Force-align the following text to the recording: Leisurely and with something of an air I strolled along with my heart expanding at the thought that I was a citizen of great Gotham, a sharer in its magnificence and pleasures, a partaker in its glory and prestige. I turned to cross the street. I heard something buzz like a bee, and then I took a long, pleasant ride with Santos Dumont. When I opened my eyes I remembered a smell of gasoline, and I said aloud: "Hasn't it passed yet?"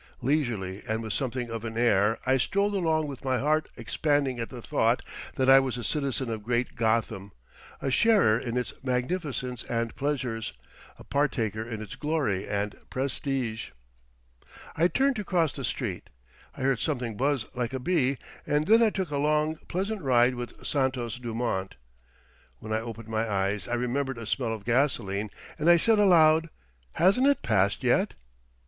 Leisurely 0.23 0.81
and 0.87 1.03
with 1.03 1.13
something 1.13 1.51
of 1.51 1.63
an 1.63 1.77
air 1.77 2.17
I 2.25 2.37
strolled 2.37 2.73
along 2.73 3.05
with 3.05 3.23
my 3.23 3.37
heart 3.37 3.69
expanding 3.77 4.39
at 4.39 4.49
the 4.49 4.59
thought 4.59 5.03
that 5.35 5.47
I 5.47 5.59
was 5.59 5.77
a 5.77 5.83
citizen 5.83 6.27
of 6.31 6.41
great 6.41 6.75
Gotham, 6.75 7.33
a 7.83 7.91
sharer 7.91 8.39
in 8.39 8.57
its 8.57 8.73
magnificence 8.81 9.61
and 9.65 9.95
pleasures, 9.95 10.53
a 10.97 11.03
partaker 11.03 11.61
in 11.63 11.83
its 11.83 11.95
glory 11.95 12.47
and 12.47 12.75
prestige. 12.89 13.69
I 14.75 14.87
turned 14.87 15.17
to 15.17 15.23
cross 15.23 15.53
the 15.53 15.63
street. 15.63 16.09
I 16.57 16.61
heard 16.63 16.79
something 16.79 17.15
buzz 17.15 17.45
like 17.53 17.71
a 17.71 17.79
bee, 17.79 18.17
and 18.47 18.65
then 18.65 18.81
I 18.81 18.89
took 18.89 19.11
a 19.11 19.17
long, 19.17 19.57
pleasant 19.67 20.01
ride 20.01 20.33
with 20.33 20.65
Santos 20.65 21.19
Dumont. 21.19 21.75
When 22.57 22.73
I 22.73 22.79
opened 22.79 23.07
my 23.07 23.29
eyes 23.31 23.67
I 23.67 23.75
remembered 23.75 24.17
a 24.17 24.25
smell 24.25 24.51
of 24.51 24.65
gasoline, 24.65 25.29
and 25.59 25.69
I 25.69 25.77
said 25.77 25.99
aloud: 25.99 26.49
"Hasn't 26.93 27.27
it 27.27 27.43
passed 27.43 27.83
yet?" 27.83 28.15